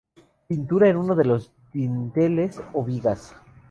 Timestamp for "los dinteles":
1.25-2.59